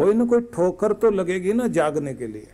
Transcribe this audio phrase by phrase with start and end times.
[0.00, 2.46] कोई ना कोई ठोकर तो लगेगी ना जागने के लिए।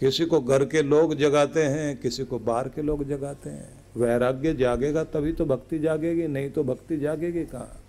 [0.00, 4.54] किसी को घर के लोग जगाते हैं, किसी को बाहर के लोग जगाते हैं। वैराग्य
[4.54, 7.80] जागेगा तभी तो भक्ति जागेगी, नहीं तो भक्ति जागेगी कहाँ?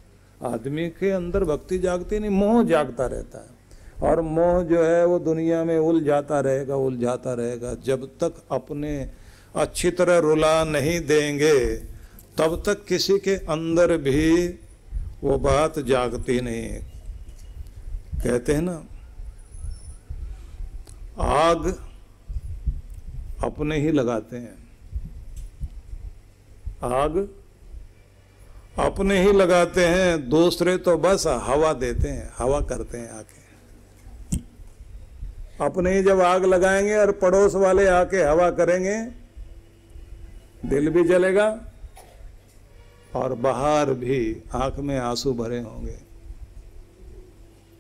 [0.44, 5.20] आदमी के अंदर भक्ति जागती नहीं, मोह जागता रहता है। और मोह जो है वो
[5.20, 9.10] दुनिया में उलझाता रहेगा उलझाता रहेगा। जब तक अपने
[9.56, 11.76] अच्छी तरह रुला नहीं देंगे,
[12.38, 14.48] तब तक किसी के अंदर भी
[15.24, 16.80] वो बात जागती नहीं।
[18.24, 18.84] कहते हैं ना,
[21.20, 21.68] आग
[23.44, 24.58] अपने ही लगाते हैं।
[26.84, 27.18] आग
[28.80, 33.44] अपने ही लगाते हैं, दूसरे तो बस हवा देते हैं, हवा करते हैं आके।
[35.66, 38.98] अपने ही जब आग लगाएँगे और पड़ोस वाले आके हवा करेंगे,
[40.70, 41.48] दिल भी जलेगा
[43.16, 45.98] और बाहर भी आँख में आँसू भरे होंगे।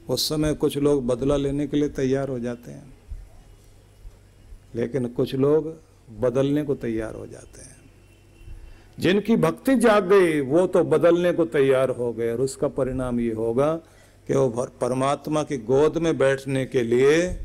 [0.10, 2.98] उस समय कुछ लोग बदला लेने के लिए तैयार हो जाते हैं।
[4.76, 5.82] लेकिन कुछ लोग
[6.20, 7.76] बदलने को तैयार हो जाते हैं।
[9.00, 13.34] जिनकी भक्ति जाग गई, वो तो बदलने को तैयार हो गए और उसका परिणाम ये
[13.34, 13.76] होगा
[14.28, 14.50] कि वो
[14.82, 17.40] परमात्मा की गोद में बैठने के लिए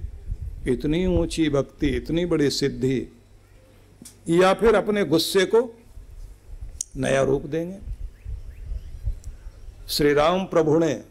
[0.69, 3.13] इतनी ऊँची भक्ति, इतनी बड़ी सिद्धि
[4.29, 5.75] या फिर अपने गुस्से को
[6.97, 7.79] नया रूप देंगे।
[9.89, 11.03] श्री राम प्रभु ने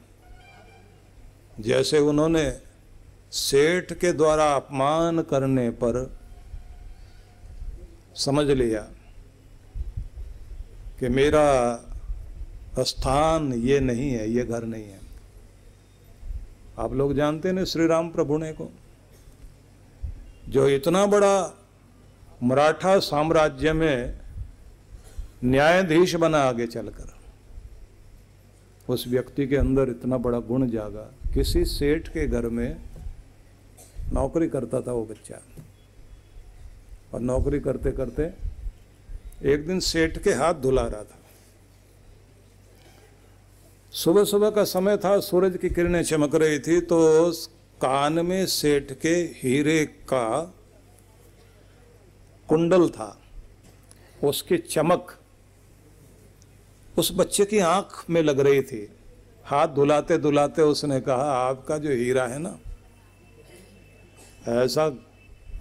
[1.59, 2.59] जैसे उन्होंने
[3.31, 6.17] सेठ के द्वारा अपमान करने पर
[8.15, 8.81] समझ लिया
[10.99, 11.75] कि मेरा
[12.79, 14.99] स्थान ये नहीं है, ये घर नहीं है।
[16.79, 18.71] आप लोग जानते हैं श्री राम प्रभु ने को?
[20.49, 21.53] जो इतना बड़ा
[22.43, 24.19] मराठा साम्राज्य में
[25.43, 27.13] न्यायाधीश बना आगे चलकर,
[28.89, 32.77] उस व्यक्ति के अंदर इतना बड़ा गुण जागा किसी सेठ के घर में
[34.13, 35.39] नौकरी करता था वो बच्चा।
[37.13, 38.23] और नौकरी करते करते
[39.53, 41.17] एक दिन सेठ के हाथ धुला रहा था।
[43.93, 47.31] सुबह सुबह का समय था, सूरज की किरणें चमक रही थी तो
[47.81, 50.55] कान में सेठ के हीरे का
[52.49, 53.21] कुंडल था।
[54.23, 55.15] उसकी चमक
[56.97, 58.87] उस बच्चे की आँख में लग रही थी।
[59.49, 62.57] हाथ धुलाते धुलाते उसने कहा, आपका जो हीरा है ना,
[64.47, 64.87] ऐसा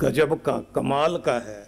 [0.00, 1.66] गजब का, कमाल का है।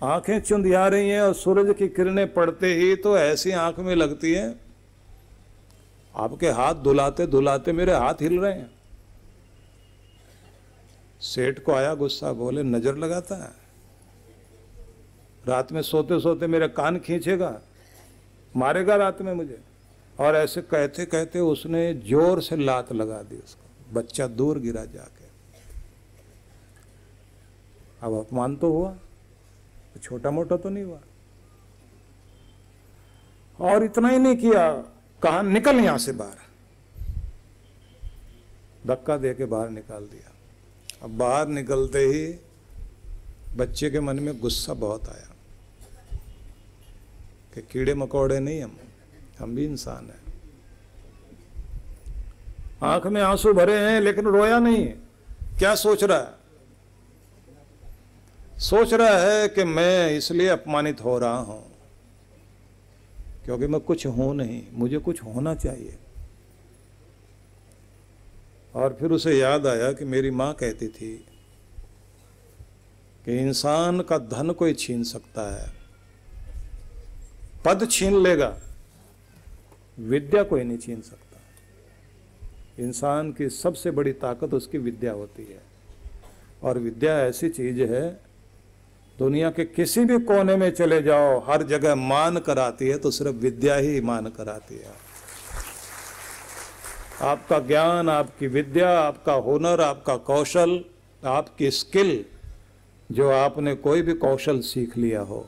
[0.00, 4.32] आँखें चुंधिया रही हैं और सूरज की किरणें पड़ते ही तो ऐसी आँख में लगती
[4.32, 4.54] है,
[6.14, 8.70] आपके हाथ धुलाते धुलाते मेरे हाथ हिल रहे हैं।
[11.22, 13.50] सेठ को आया गुस्सा, बोले, नज़र लगाता है।
[15.44, 17.60] रात में सोते सोते मेरे कान खींचेगा,
[18.54, 19.58] मारेगा रात में मुझे।
[20.20, 25.28] और ऐसे कहते कहते उसने ज़ोर से लात लगा दी उसको। बच्चा दूर गिरा जाके।
[28.02, 28.96] अब अपमान तो हुआ।
[30.02, 31.00] छोटा मोटा तो नहीं हुआ।
[33.58, 34.70] और इतना ही नहीं किया।
[35.22, 36.38] कहा, निकल यहाँ से बाहर।
[38.86, 40.32] धक्का दे के बाहर निकाल दिया।
[41.02, 42.26] अब बाहर निकलते ही
[43.56, 45.34] बच्चे के मन में गुस्सा बहुत आया
[47.54, 48.76] कि कीड़े मकोड़े नहीं हम।
[49.40, 50.18] हम भी इंसान हैं।
[52.82, 54.86] आँख में आँसू भरे हैं, लेकिन रोया नहीं।
[55.58, 56.38] क्या सोच रहा है?
[58.60, 61.64] सोच रहा है कि मैं इसलिए अपमानित हो रहा हूँ,
[63.44, 65.98] क्योंकि मैं कुछ हूँ नहीं, मुझे कुछ होना चाहिए।
[68.74, 71.12] और फिर उसे याद आया कि मेरी माँ कहती थी
[73.24, 75.72] कि इंसान का धन कोई छीन सकता है,
[77.64, 78.56] पद छीन लेगा।
[80.00, 81.38] विद्या कोई नहीं छीन सकता।
[82.78, 85.60] इंसान की सबसे बड़ी ताकत उसकी विद्या होती है।
[86.62, 88.08] और विद्या ऐसी चीज़ है,
[89.18, 93.36] दुनिया के किसी भी कोने में चले जाओ, हर जगह मान कराती है तो सिर्फ़
[93.36, 94.94] विद्या ही मान कराती है।
[97.22, 100.84] आपका ज्ञान, आपकी विद्या, आपका हुनर, आपका कौशल,
[101.22, 102.24] आपकी स्किल,
[103.10, 105.46] जो आपने कोई भी कौशल सीख लिया हो,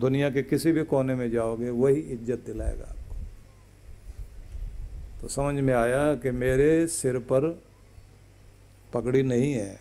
[0.00, 2.94] दुनिया के किसी भी कोने में जाओगे, वही इज़्ज़त दिलाएगा
[5.20, 7.48] तो समझ में आया कि मेरे सिर पर
[8.94, 9.80] पगड़ी नहीं है,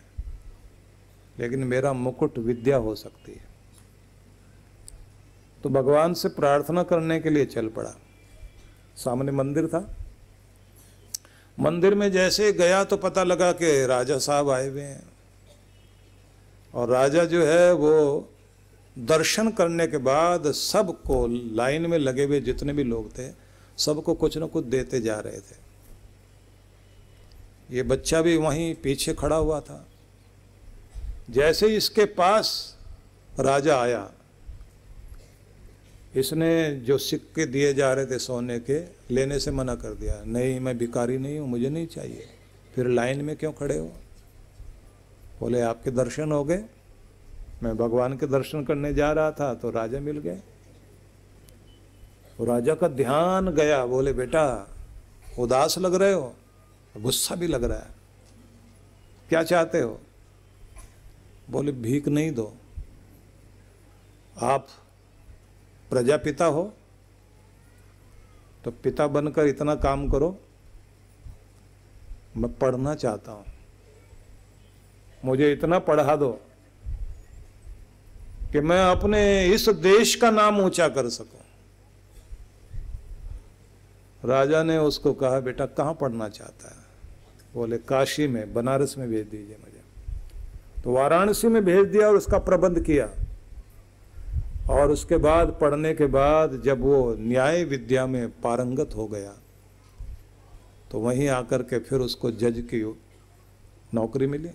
[1.39, 3.45] लेकिन मेरा मुकुट विद्या हो सकती है।
[5.63, 7.94] तो भगवान से प्रार्थना करने के लिए चल पड़ा।
[8.95, 9.95] सामने मंदिर था।
[11.60, 15.04] मंदिर में जैसे गया तो पता लगा कि राजा साहब आए हुए हैं।
[16.74, 17.94] और राजा जो है वो
[18.98, 21.25] दर्शन करने के बाद सबको
[21.56, 23.46] लाइन में लगे हुए जितने भी लोग थे
[23.77, 25.65] सबको कुछ न कुछ देते जा रहे थे।
[27.69, 29.85] ये बच्चा भी वहीं पीछे खड़ा हुआ था।
[31.29, 32.77] जैसे ही इसके पास
[33.39, 34.09] राजा आया,
[36.15, 38.79] इसने जो सिक्के दिए जा रहे थे सोने के,
[39.13, 42.27] लेने से मना कर दिया। नहीं, मैं भिकारी नहीं हूँ, मुझे नहीं चाहिए।
[42.75, 43.91] फिर लाइन में क्यों खड़े हो?
[45.39, 46.63] बोले, आपके दर्शन हो गए।
[47.63, 50.39] मैं भगवान के दर्शन करने जा रहा था तो राजा मिल गए।
[52.45, 54.68] राजा का ध्यान गया। बोले, बेटा,
[55.39, 56.34] उदास लग रहे हो?
[56.98, 57.88] गुस्सा भी लग रहा है।
[59.30, 60.00] क्या चाहते हो?
[61.50, 62.54] बोले, भीख नहीं दो।
[64.42, 64.68] आप
[65.89, 66.74] प्रजापिता हो
[68.63, 70.39] तो पिता बनकर इतना काम करो।
[72.38, 73.45] मैं पढ़ना चाहता हूँ।
[75.25, 76.30] मुझे इतना पढ़ा दो
[78.51, 81.37] कि मैं अपने इस देश का नाम ऊँचा कर सकूँ।
[84.27, 86.85] राजा ने उसको कहा, बेटा, कहाँ पढ़ना चाहता है?
[87.53, 92.38] बोले, काशी में, बनारस में भेज दीजिए मुझे। तो वाराणसी में भेज दिया और उसका
[92.39, 93.09] प्रबंध किया।
[94.69, 99.35] और उसके बाद, पढ़ने के बाद, जब वो न्याय विद्या में पारंगत हो गया
[100.91, 102.81] तो वहीं आकर के फिर उसको जज की
[103.94, 104.50] नौकरी मिली,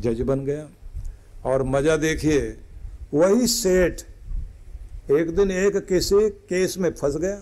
[0.00, 0.68] जज बन गया।
[1.44, 2.40] और मज़ा देखिए,
[3.14, 4.02] वही सेठ
[5.10, 7.36] एक दिन एक किसी केस में फंस गया।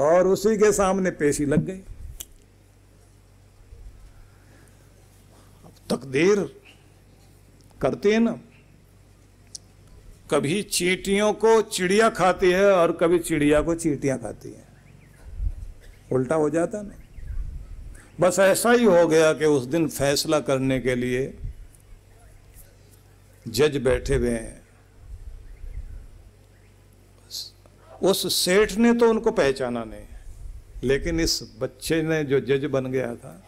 [0.00, 1.80] और उसी के सामने पेशी लग गई।
[5.64, 6.60] अब तकदीर
[7.80, 8.40] करती है ना।
[10.30, 14.64] कभी चीटियों को चिड़िया खाती है और कभी चिड़िया को चीटियाँ खाती है।
[16.12, 16.94] उल्टा हो जाता ना।
[18.20, 21.38] बस ऐसा ही हो गया कि उस दिन फैसला करने के लिए
[23.48, 24.59] जज बैठे हुए हैं।
[28.02, 30.06] उस सेठ ने तो उनको पहचाना नहीं।
[30.84, 33.42] लेकिन इस बच्चे ने जो जज बन गया था,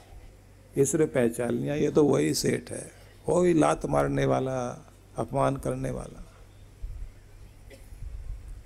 [0.77, 2.91] इसने पहचान लिया, ये तो वही सेठ है।
[3.29, 6.19] वही लात मारने वाला, अपमान करने वाला।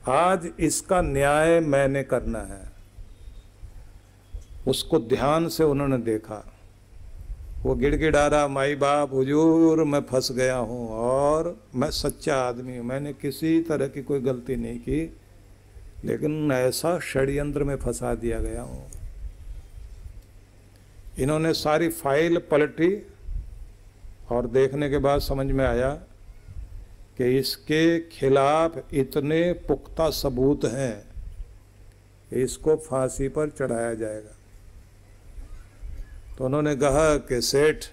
[0.08, 2.72] आज इसका न्याय मैंने करना है।
[4.68, 6.52] उसको ध्यान से उन्होंने देखा।
[7.62, 12.86] वो गिड़गिड़ा रहा माई बाप, हुजूर, मैं फंस गया हूँ और मैं सच्चा आदमी हूँ।
[12.86, 15.16] मैंने किसी तरह की कोई गलती नहीं की।
[16.04, 18.86] लेकिन ऐसा षड्यंत्र में फंसा दिया गया हूँ।
[21.18, 22.92] इन्होंने सारी फ़ाइल पलटी
[24.30, 25.90] और देखने के बाद समझ में आया
[27.18, 30.96] कि इसके खिलाफ इतने पुख्ता सबूत हैं
[32.30, 34.34] कि इसको फांसी पर चढ़ाया जाएगा।
[36.38, 37.84] तो उन्होंने कहा कि सेठ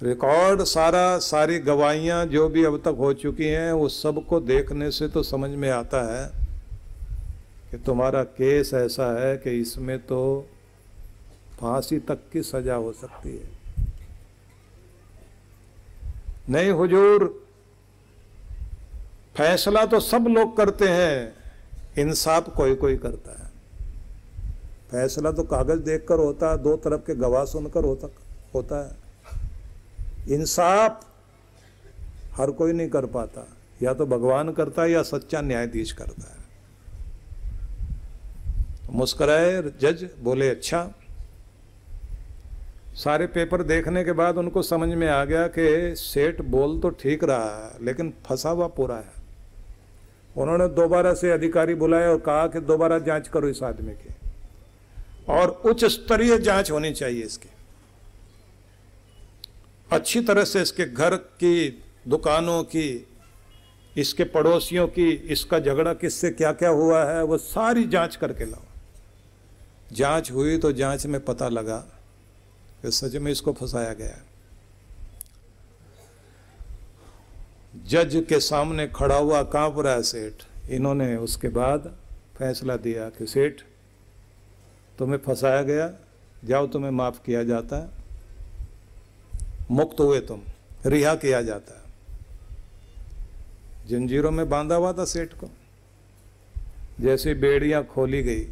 [0.00, 5.08] रिकॉर्ड सारा, सारी गवाहियाँ जो भी अब तक हो चुकी हैं उस सबको देखने से
[5.08, 6.26] तो समझ में आता है
[7.70, 10.48] कि तुम्हारा केस ऐसा है कि इसमें तो
[11.60, 13.54] फांसी तक की सजा हो सकती है।
[16.50, 17.24] नहीं हुजूर,
[19.36, 21.32] फैसला तो सब लोग करते हैं,
[21.98, 23.50] इंसाफ कोई कोई करता है।
[24.90, 28.08] फैसला तो कागज़ देखकर होता है दो तरफ़ के गवाह सुनकर होता
[28.54, 29.05] होता है।
[30.28, 31.04] इंसाफ
[32.34, 33.46] हर कोई नहीं कर पाता।
[33.82, 36.44] या तो भगवान करता है या सच्चा न्यायाधीश करता है।
[38.90, 40.90] मुस्कराए, जज बोले अच्छा।
[42.94, 47.24] सारे पेपर देखने के बाद उनको समझ में आ गया कि सेठ बोल तो ठीक
[47.24, 49.12] रहा है, लेकिन फंसा हुआ पूरा है।
[50.36, 54.14] उन्होंने दोबारा से अधिकारी बुलाए और कहा कि दोबारा जाँच करो इस आदमी की।
[55.28, 57.48] और उच्च स्तरीय जाँच होनी चाहिए इसकी।
[59.90, 63.06] अच्छी तरह से इसके घर की, दुकानों की,
[63.96, 68.64] इसके पड़ोसियों की, इसका झगड़ा किससे क्या क्या हुआ है, वो सारी जाँच करके लाओ।
[69.92, 71.78] जाँच हुई तो जाँच में पता लगा
[72.82, 74.22] कि सच में इसको फंसाया गया।
[77.86, 81.94] जज के सामने खड़ा हुआ काँप रहा है सेठ। इन्होंने उसके बाद
[82.38, 83.60] फैसला दिया कि सेठ,
[84.98, 85.92] तुम्हें फंसाया गया,
[86.44, 87.95] जाओ तुम्हें माफ़ किया जाता है।
[89.70, 90.42] मुक्त हुए तुम,
[90.86, 91.84] रिहा किया जाता है।
[93.88, 95.48] जंजीरों में बांधा हुआ था सेठ को,
[97.00, 98.44] जैसे बेड़ियाँ खोली गई,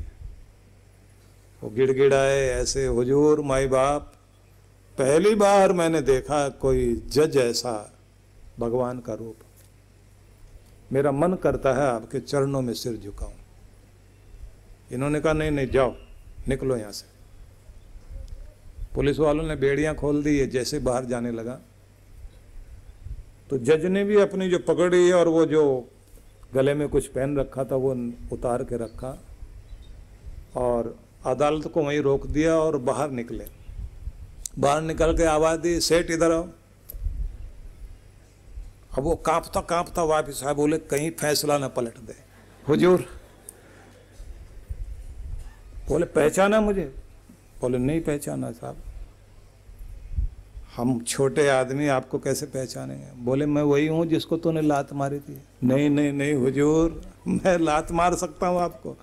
[1.63, 4.13] वो गिड़गिड़ाए ऐसे, हुजूर, माई बाप,
[4.99, 7.95] पहली बार मैंने देखा कोई जज ऐसा
[8.59, 9.37] भगवान का रूप।
[10.93, 13.33] मेरा मन करता है आपके चरणों में सिर झुकाऊं।
[14.93, 15.95] इन्होंने कहा, नहीं नहीं, जाओ,
[16.49, 17.14] निकलो यहाँ से।
[18.95, 21.61] पुलिस वालों ने बेड़ियाँ खोल दी है जैसे बाहर जाने लगा।
[23.51, 25.91] तो जज ने भी अपनी जो पकड़ी और वो जो
[26.55, 27.93] गले में कुछ पहन रखा था वो
[28.33, 29.23] उतार के रखा
[30.57, 30.97] और
[31.27, 33.47] अदालत को वहीं रोक दिया और बाहर निकले।
[34.59, 36.49] बाहर निकल के आवाज़ दी सेठ इधर आओ।
[38.99, 42.15] अब वो कांपता कांपता वापिस आए बोले कहीं फैसला न पलट दे।
[42.69, 43.07] हुजूर।
[45.89, 47.04] बोले पहचाना मुझे?
[47.65, 48.77] बोले नहीं पहचाना साहब।
[50.77, 53.25] हम छोटे आदमी आपको कैसे पहचानेंगे?
[53.25, 57.93] बोले, मैं वही हूँ जिसको तूने लात मारी थी। नहीं नहीं नहीं हुजूर, मैं लात
[57.93, 58.97] मार सकता हूँ आपको।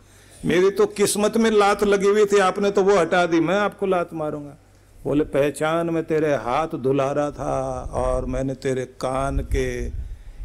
[0.46, 3.86] मेरी तो किस्मत में लात लगी हुई थी, आपने तो वो हटा दी, मैं आपको
[3.86, 4.58] लात मारूँगा।
[5.04, 9.68] बोले, पहचान में तेरे हाथ धुला रहा था और मैंने तेरे कान के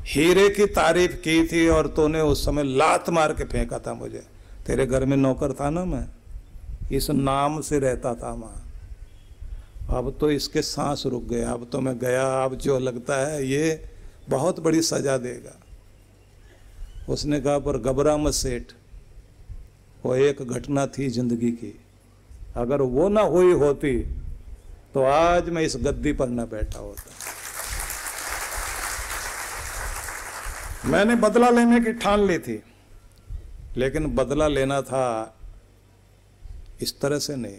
[0.07, 4.23] हीरे की तारीफ़ की थी और तूने उस समय लात मार के फेंका था मुझे।
[4.67, 6.07] तेरे घर में नौकर था ना मैं?
[6.93, 8.63] इस नाम से रहता था वहाँ
[9.91, 13.89] अब तो इसके सांस रुक गए, अब तो मैं गया, अब जो लगता है ये
[14.29, 15.53] बहुत बड़ी सजा देगा।
[17.09, 18.73] उसने कहा, पर घबरा मत सेठ,
[20.05, 21.73] वो एक घटना थी ज़िंदगी की।
[22.57, 23.99] अगर वो ना हुई होती
[24.95, 27.11] तो आज मैं इस गद्दी पर ना बैठा होता।
[30.87, 32.63] मैंने बदला लेने की ठान ली थी,
[33.77, 35.36] लेकिन बदला लेना था
[36.83, 37.59] इस तरह से नहीं।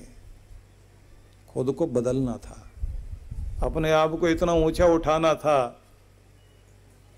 [1.54, 2.72] खुद को बदलना था।
[3.64, 5.82] अपने आप को इतना ऊँचा उठाना था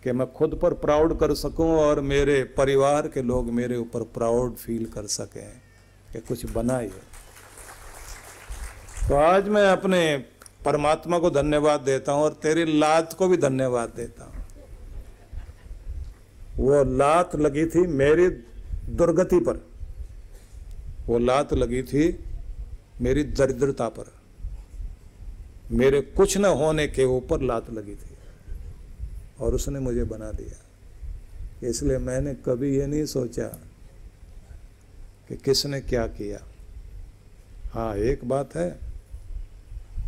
[0.03, 4.55] कि मैं खुद पर प्राउड कर सकूँ और मेरे परिवार के लोग मेरे ऊपर प्राउड
[4.55, 5.61] फील कर सकें
[6.13, 7.01] कि कुछ बना ये।
[9.09, 10.17] तो आज मैं अपने
[10.65, 14.33] परमात्मा को धन्यवाद देता हूँ और तेरी लात को भी धन्यवाद देता हूँ।
[16.55, 18.29] वो लात लगी थी मेरी
[18.89, 19.68] दुर्गति पर।
[21.09, 22.19] वो लात लगी थी
[23.01, 24.11] मेरी दरिद्रता पर।
[25.71, 28.15] मेरे कुछ न होने के ऊपर लात लगी थी
[29.39, 33.47] और उसने मुझे बना दिया। इसलिए मैंने कभी ये नहीं सोचा
[35.29, 36.39] कि किसने क्या किया।
[37.73, 38.79] हाँ एक बात है,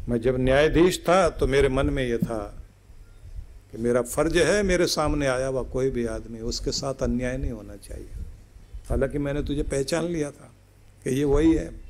[0.10, 2.63] मैं जब न्यायाधीश था तो मेरे मन में यह था
[3.72, 7.51] कि मेरा फ़र्ज़ है, मेरे सामने आया हुआ कोई भी आदमी, उसके साथ अन्याय नहीं
[7.51, 8.10] होना चाहिए।
[8.89, 10.51] हालाँकि मैंने तुझे पहचान लिया था।
[11.03, 11.81] कि ये वही है।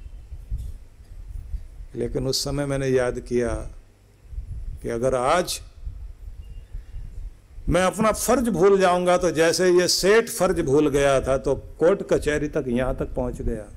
[1.96, 3.53] लेकिन उस समय मैंने याद किया
[4.82, 5.62] कि अगर आज
[7.70, 12.03] मैं अपना फ़र्ज़ भूल जाऊँगा तो जैसे ये सेठ फ़र्ज़ भूल गया था तो कोर्ट
[12.03, 13.68] कचहरी तक यहाँ तक पहुँच गया।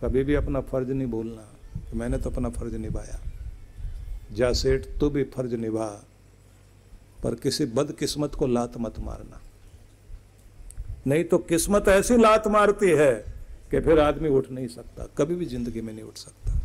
[0.00, 1.46] कभी भी अपना फ़र्ज़ नहीं भूलना।
[1.90, 3.20] कि मैंने तो अपना फ़र्ज़ निभाया।
[4.32, 6.04] जा सेठ, तू भी फ़र्ज़ निभा,
[7.22, 9.40] पर किसी बदकिस्मत को लात मत मारना।
[11.06, 13.29] नहीं तो किस्मत ऐसी लात मारती है
[13.70, 16.58] कि फिर आदमी उठ नहीं सकता, कभी भी ज़िंदगी में नहीं उठ सकता।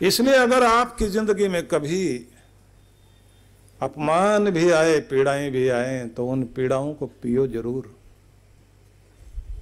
[0.00, 2.26] इसलिए अगर आपकी ज़िंदगी में कभी
[3.80, 7.94] अपमान भी आए, पीड़ाएँ भी आए तो उन पीड़ाओं को पियो ज़रूर।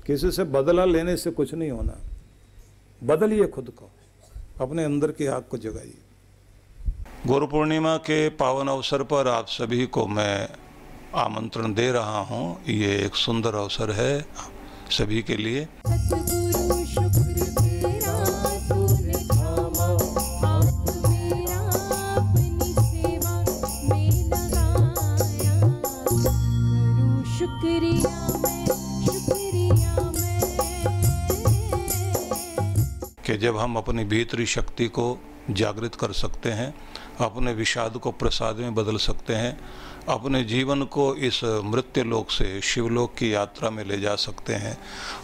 [0.07, 1.97] किसी से बदला लेने से कुछ नहीं होना।
[3.03, 3.91] बदलिए खुद को,
[4.61, 5.99] अपने अंदर की आग को जगाइए।
[7.27, 10.49] गुरु पूर्णिमा के पावन अवसर पर आप सभी को मैं
[11.17, 14.27] आमंत्रण दे रहा हूँ। ये एक सुंदर अवसर है
[14.91, 15.69] सभी के लिए।
[33.27, 35.19] कि जब हम अपनी भीतरी शक्ति को
[35.51, 36.75] जागृत कर सकते हैं
[37.21, 39.59] अपने विषाद को प्रसाद में बदल सकते हैं,
[40.09, 44.77] अपने जीवन को इस मृत्यु लोक से शिवलोक की यात्रा में ले जा सकते हैं,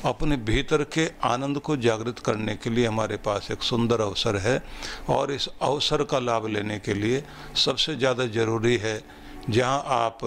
[0.04, 4.62] अपने भीतर के आनंद को जागृत करने के लिए हमारे पास एक सुंदर अवसर है
[5.08, 7.22] और इस अवसर का लाभ लेने के लिए
[7.56, 9.02] सबसे ज़्यादा ज़रूरी है,
[9.50, 10.18] जहाँ आप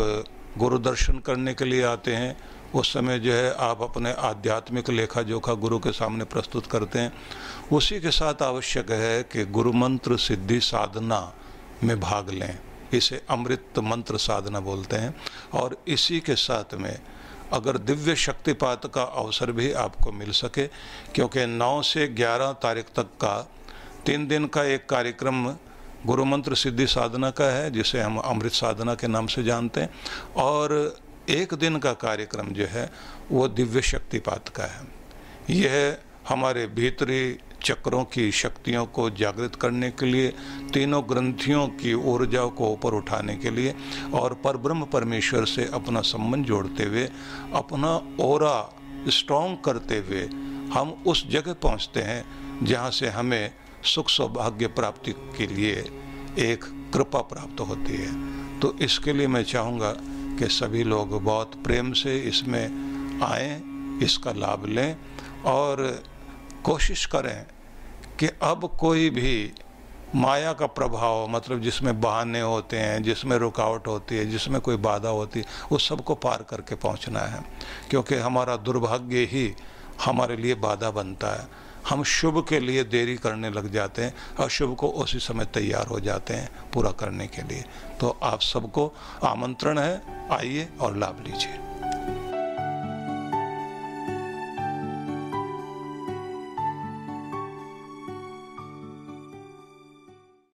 [0.58, 2.38] गुरु दर्शन करने के लिए आते हैं,
[2.76, 7.12] उस समय जो है आप अपने आध्यात्मिक लेखा जोखा गुरु के सामने प्रस्तुत करते हैं।
[7.72, 11.20] उसी के साथ आवश्यक है कि गुरु मंत्र सिद्धि साधना
[11.86, 12.60] में भाग लें।
[12.94, 15.16] इसे अमृत मंत्र साधना बोलते हैं।
[15.54, 17.02] और इसी के साथ में
[17.54, 20.68] अगर दिव्य शक्तिपात का अवसर भी आपको मिल सके,
[21.16, 23.52] क्योंकि 9 से 11 तारीख तक का
[24.06, 25.56] तीन दिन का एक कार्यक्रम
[26.06, 29.90] गुरु मंत्र सिद्धि साधना का है, जिसे हम अमृत साधना के नाम से जानते हैं।
[30.36, 30.98] और
[31.30, 32.92] एक दिन का कार्यक्रम जो है,
[33.32, 34.88] वो दिव्य शक्तिपात का है।
[35.50, 35.98] यह
[36.30, 40.34] हमारे भीतरी चक्रों की शक्तियों को जागृत करने के लिए,
[40.74, 43.76] तीनों ग्रंथियों की ऊर्जा को ऊपर उठाने के लिए
[44.14, 47.10] और पर ब्रह्म परमेश्वर से अपना संबंध जोड़ते हुए,
[47.54, 48.58] अपना ओरा
[49.10, 50.24] स्ट्रॉन्ग करते हुए
[50.74, 53.52] हम उस जगह पहुँचते हैं जहाँ से हमें
[53.84, 55.74] सुख सौभाग्य प्राप्ति के लिए
[56.42, 59.92] एक कृपा प्राप्त होती है। तो इसके लिए मैं चाहूँगा
[60.40, 63.62] कि सभी लोग बहुत प्रेम से इसमें आएँ,
[64.04, 64.96] इसका लाभ लें
[65.46, 66.04] और
[66.64, 67.46] कोशिश करें
[68.20, 69.54] कि अब कोई भी
[70.16, 75.10] माया का प्रभाव मतलब जिसमें बहाने होते हैं, जिसमें रुकावट होती है, जिसमें कोई बाधा
[75.10, 77.44] होती है उस सबको पार करके पहुँचना है।
[77.90, 79.56] क्योंकि हमारा दुर्भाग्य ही
[80.06, 81.48] हमारे लिए बाधा बनता है।
[81.90, 85.88] हम शुभ के लिए देरी करने लग जाते हैं और शुभ को उसी समय तैयार
[85.88, 87.66] हो जाते हैं पूरा करने के लिए।
[88.00, 88.94] तो आप सबको
[89.24, 91.75] आमंत्रण है। आइए और लाभ लीजिए।